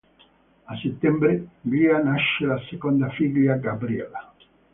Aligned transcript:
A 0.65 0.77
settembre 0.79 1.45
gli 1.61 1.83
nasce 1.85 2.47
la 2.47 2.59
seconda 2.71 3.11
figlia, 3.11 3.57
Gabriella. 3.57 4.33